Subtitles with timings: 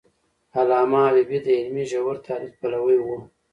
[0.57, 3.07] علامه حبيبي د علمي ژور تحلیل پلوی و.